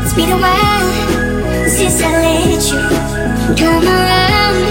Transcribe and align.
It's 0.00 0.14
been 0.14 0.30
a 0.30 0.38
while 0.38 1.68
since 1.68 2.00
I 2.02 2.10
let 2.22 2.62
you 2.70 2.80
come 3.56 3.84
around. 3.84 4.62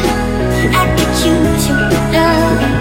I 0.73 0.95
could 0.97 1.15
use 1.25 1.67
your 1.67 1.89
love. 2.13 2.80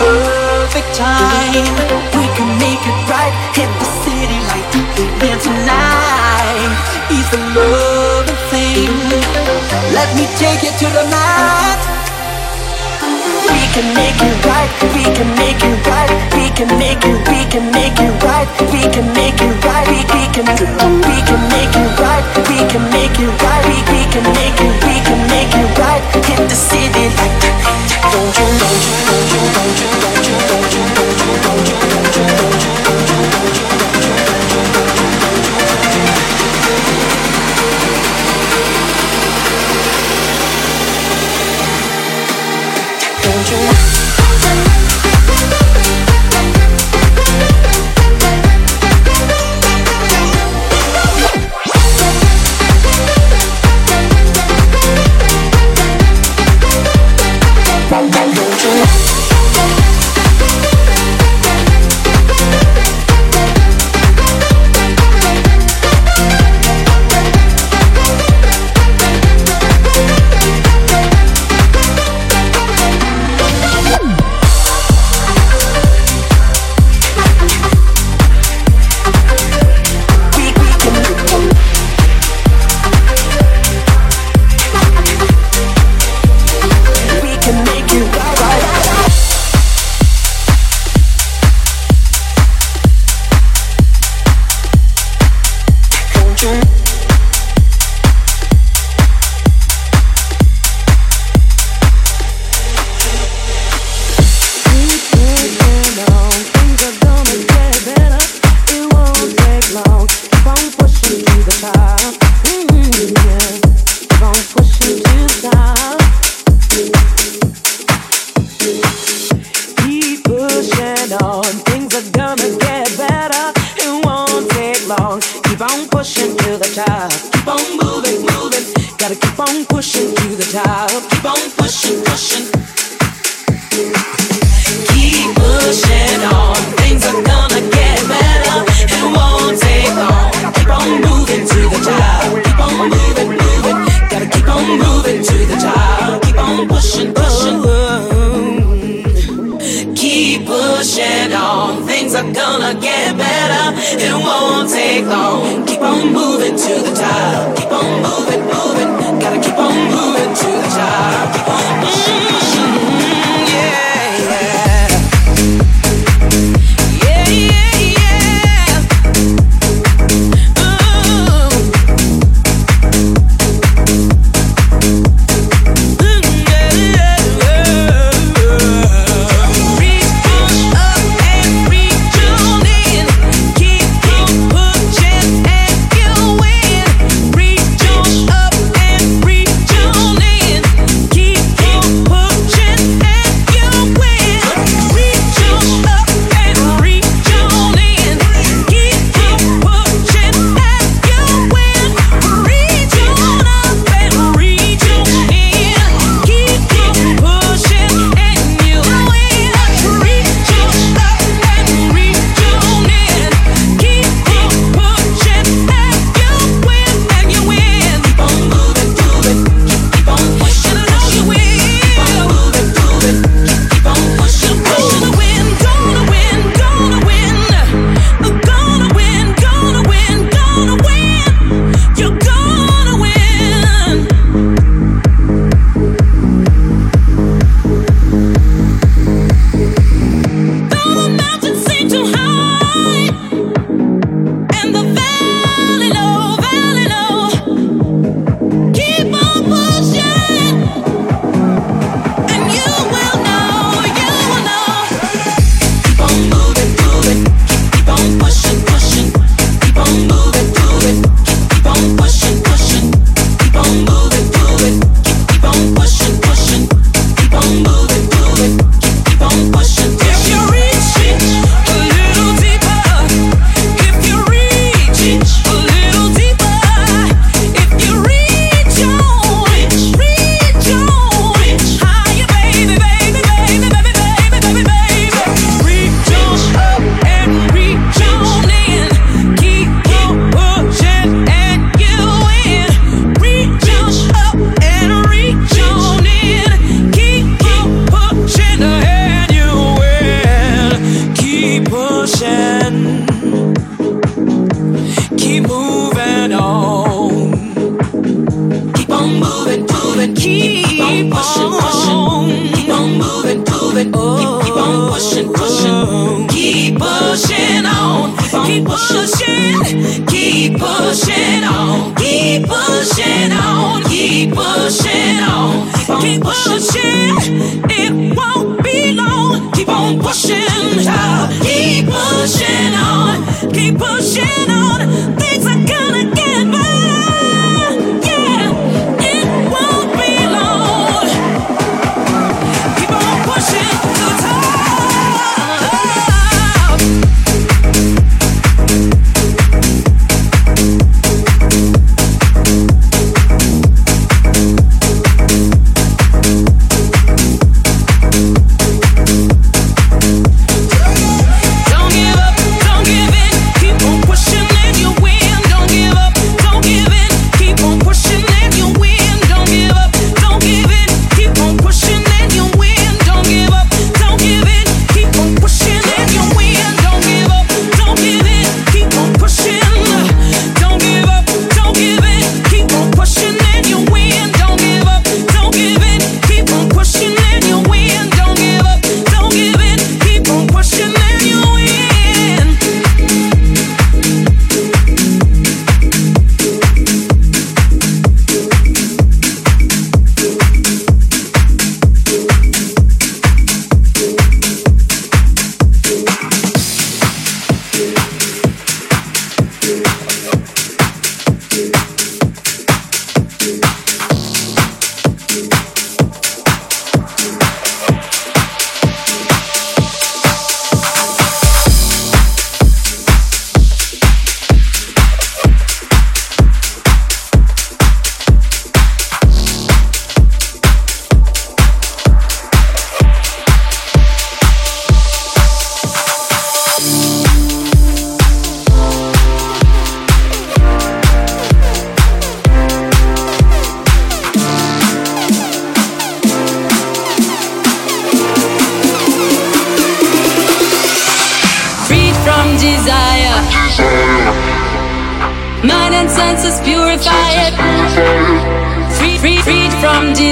perfect 0.00 0.90
time. 0.96 1.68
We 2.16 2.26
can 2.36 2.48
make 2.56 2.80
it 2.80 2.98
right. 3.12 3.34
Hit 3.52 3.70
the 3.80 3.88
city 4.04 4.38
lights 4.48 4.76
again 5.04 5.38
tonight. 5.38 6.72
It's 7.12 7.28
the 7.34 7.40
loving 7.56 8.40
thing. 8.48 8.92
Let 9.92 10.08
me 10.16 10.24
take 10.40 10.62
you 10.64 10.72
to 10.80 10.88
the 10.98 11.04
night 11.10 11.99
can 13.72 13.94
make 13.94 14.18
it 14.18 14.36
right, 14.46 14.70
we 14.94 15.04
can 15.14 15.30
make 15.38 15.62
it 15.62 15.86
right, 15.86 16.10
we 16.34 16.50
can 16.50 16.66
make 16.78 17.02
it, 17.06 17.18
we 17.30 17.46
can 17.46 17.70
make 17.70 17.98
it 18.02 18.14
right, 18.24 18.48
we 18.72 18.82
can 18.90 19.06
make 19.14 19.38
it 19.38 19.54
right, 19.64 19.86
we, 19.86 20.02
we 20.10 20.22
can 20.34 20.46
we 20.50 21.16
can 21.22 21.42
make 21.54 21.74
it 21.78 21.90
right, 22.02 22.24
we 22.50 22.58
can 22.66 22.82
make 22.90 23.14
it 23.14 23.30
right, 23.42 23.64
we, 23.70 23.78
we 23.94 24.02
can 24.10 24.26
make 24.34 24.58
it, 24.58 24.74
we 24.84 24.96
can 25.06 25.20
make 25.30 25.54
it 25.54 25.78
right, 25.78 26.02
hit 26.26 26.42
the 26.50 26.56
city 26.56 27.06
like 27.14 27.36
don't 28.10 28.34
you, 28.34 28.46
don't 28.58 28.82
you, 28.82 28.96
don't 29.06 29.30
you, 29.30 29.42
don't 29.54 29.70
you, 29.70 29.90
don't 29.90 30.26
you, 30.26 30.36
don't 30.50 30.74
you, 30.74 30.84
don't 30.96 31.06
you, 31.06 31.34
don't 31.40 31.66
you, 31.66 31.78
don't 31.78 31.94
you, 31.94 31.94
don't 31.94 32.10
you, 32.10 32.34
don't 32.34 32.58
you, 32.60 32.74
don't 32.74 33.04
you, 33.10 33.28
don't 33.30 33.54
you, 33.54 33.68
don't 33.70 34.74
you 34.74 34.79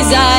freedom 0.09 0.38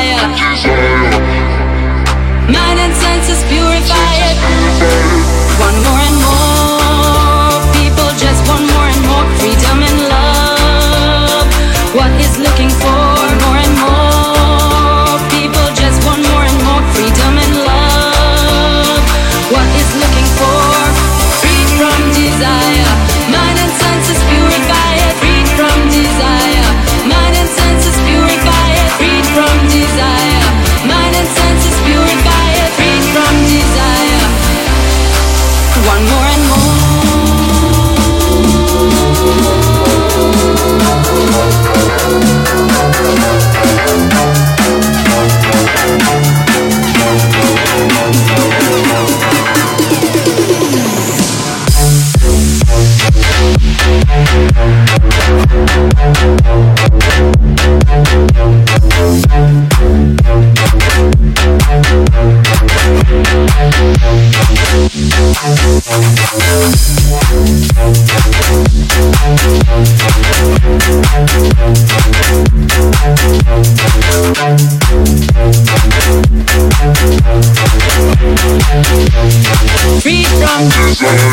is 80.90 81.00
looking 81.00 81.30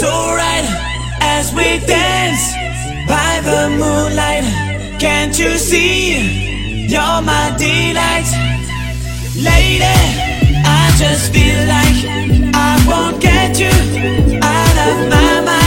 so 0.00 0.08
right 0.08 0.66
as 1.20 1.52
we 1.52 1.68
dance 1.86 2.44
by 3.06 3.32
the 3.48 3.60
moonlight. 3.80 4.46
Can't 4.98 5.38
you 5.38 5.58
see? 5.58 6.86
You're 6.92 7.20
my 7.30 7.46
delight, 7.58 8.30
lady. 9.36 9.98
I 10.80 10.84
just 11.02 11.24
feel 11.34 11.60
like 11.76 11.98
I 12.68 12.72
won't 12.88 13.20
get 13.20 13.60
you 13.60 13.74
out 14.42 14.76
of 14.88 14.96
my 15.10 15.40
mind. 15.44 15.59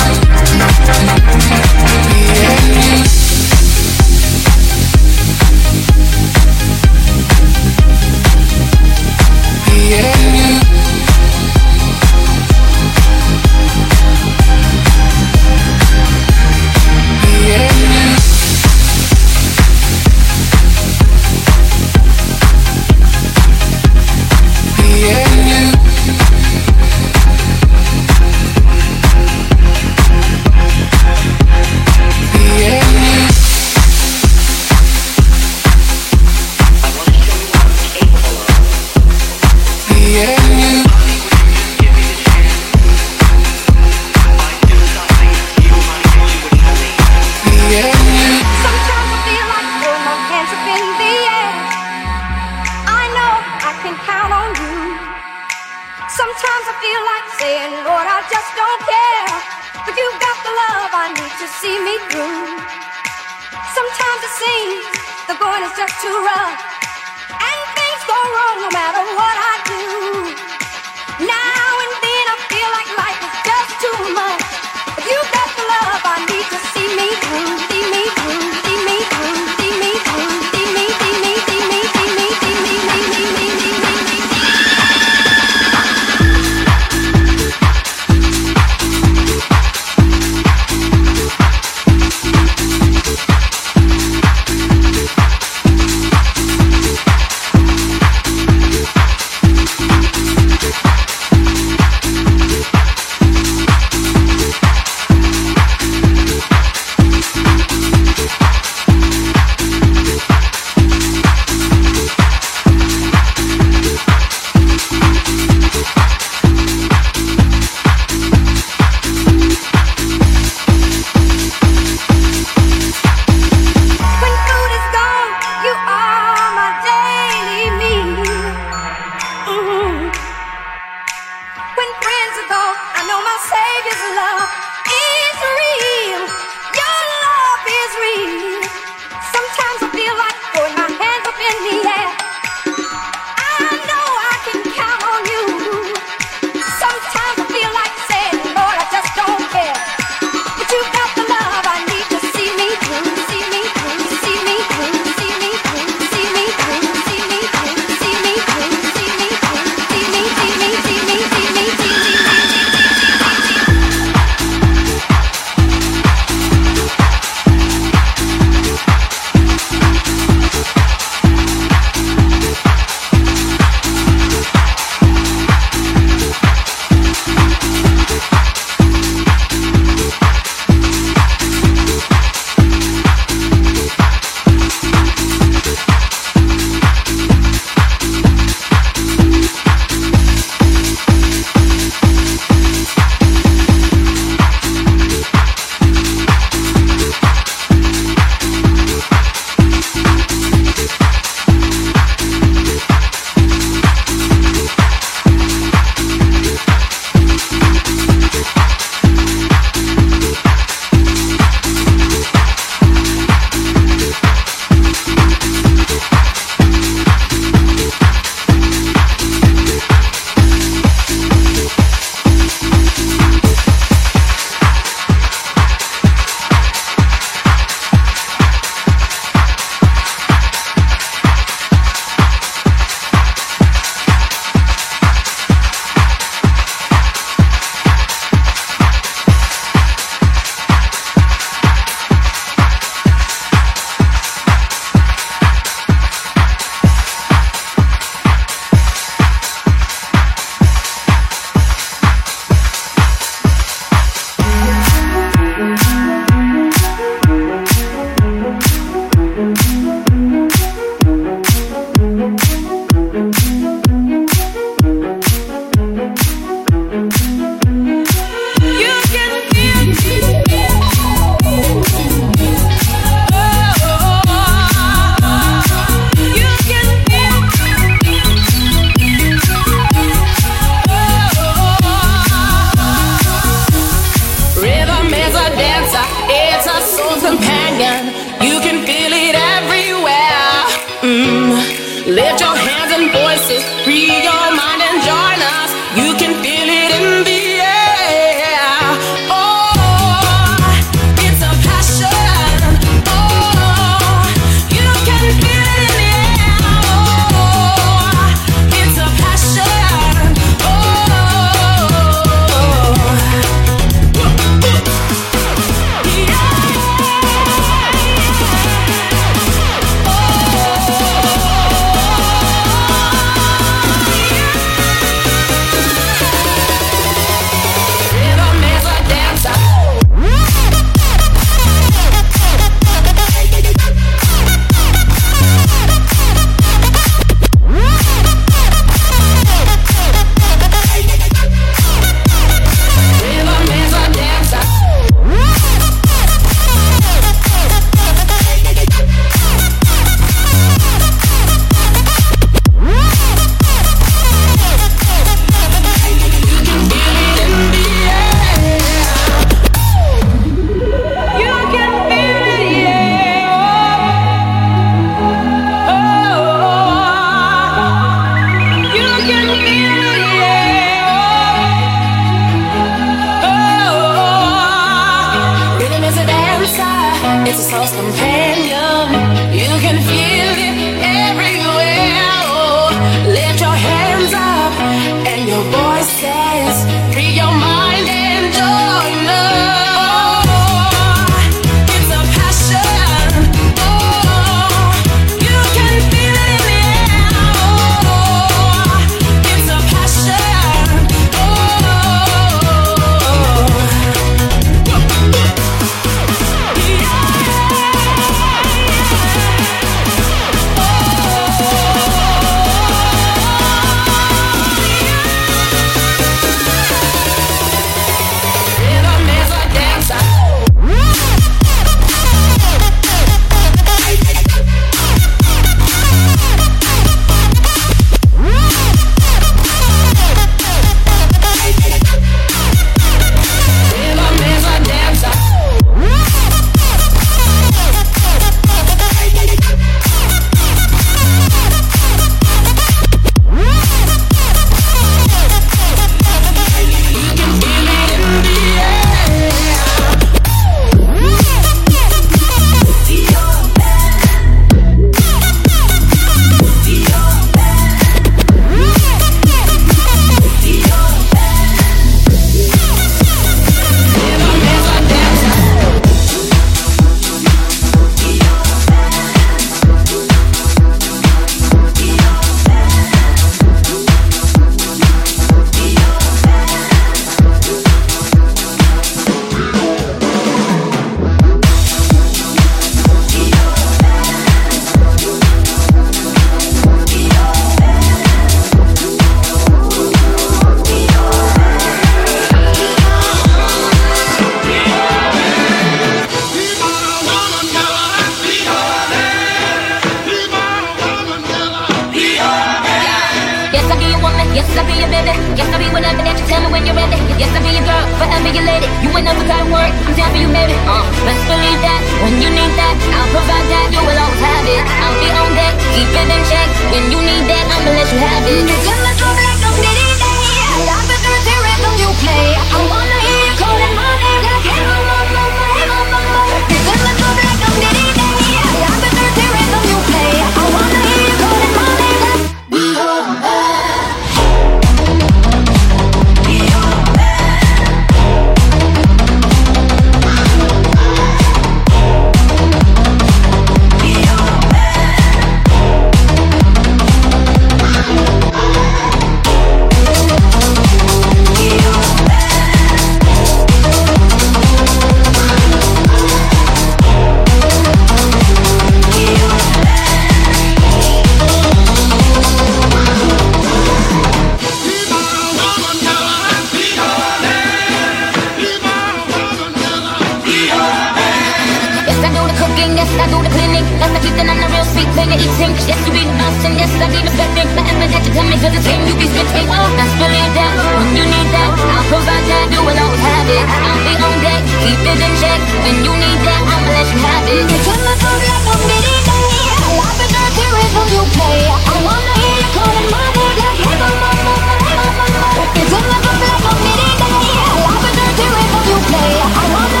again. 572.71 572.91
Yes, 572.95 573.11
I 573.19 573.25
do 573.27 573.37
the 573.43 573.51
cleaning. 573.51 573.85
That's 573.99 574.11
the 574.15 574.29
and 574.39 574.49
I'm 574.49 574.59
the 574.59 574.67
real 574.71 574.87
sweet 574.87 575.09
thing 575.15 575.29
to 575.31 575.37
eat 575.37 575.55
him. 575.59 575.71
Yes, 575.87 575.99
you 576.07 576.11
be 576.15 576.23
the 576.23 576.33
bouncing. 576.39 576.75
Yes, 576.79 576.91
I 576.95 577.07
be 577.11 577.19
the 577.19 577.31
But 577.31 577.85
ever 577.91 578.07
that 578.07 578.23
you 578.23 578.31
tell 578.31 578.47
me, 578.47 578.55
cause 578.59 578.75
it's 578.75 578.87
him 578.87 578.99
you 579.07 579.15
be 579.19 579.27
spitting. 579.27 579.67
Now 579.67 579.87
oh, 579.87 580.11
spill 580.15 580.31
it 580.31 580.51
down 580.55 580.73
when 580.95 581.09
you 581.17 581.25
need 581.27 581.49
that. 581.51 581.69
I'll 581.75 582.05
provide 582.07 582.45
that. 582.47 582.65
You 582.71 582.81
will 582.85 582.97
always 582.97 583.23
have 583.23 583.49
it. 583.51 583.65
I'll 583.65 584.01
be 584.05 584.13
on 584.19 584.35
deck. 584.43 584.61
Keep 584.83 585.03
it 585.03 585.19
in 585.19 585.33
check. 585.41 585.59
When 585.83 585.95
you 586.05 586.13
need 586.15 586.39
that, 586.47 586.61
I'ma 586.63 586.89
let 586.95 587.07
you 587.11 587.19
have 587.19 587.45
it. 587.51 587.65
You 587.67 587.77
tell 587.85 587.99
me, 587.99 588.13
come 588.21 588.39
like 588.39 588.67
a 588.71 588.75
midi 588.87 589.15
day. 589.27 589.47
I 589.71 589.87
love 589.99 590.21
it, 590.21 590.29
not 590.31 590.49
to 590.55 590.65
it 590.71 590.91
you 591.11 591.23
play. 591.35 591.59
I 591.67 591.95
wanna 592.05 592.33
hear 592.39 592.55
you 592.55 592.67
calling 592.75 593.07
my 593.11 593.25
name 593.35 593.55
like, 593.59 593.79
hey, 593.83 593.95
mama, 593.99 594.29
mama, 594.47 594.73
hey, 594.85 595.09
mama. 595.19 595.43
You 595.75 595.83
tell 595.91 596.05
me, 596.07 596.17
come 596.23 596.39
like 596.45 596.65
a 596.69 596.73
midi 596.85 597.09
day. 597.19 597.39
I 597.51 597.73
love 597.83 598.05
it, 598.07 598.13
not 598.15 598.31
to 598.37 598.45
it 598.47 598.85
you 598.89 598.97
play. 599.11 599.31
I 599.41 599.63
wanna 599.75 600.00